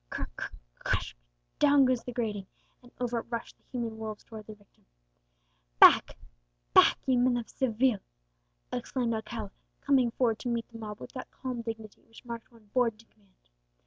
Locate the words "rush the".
3.29-3.61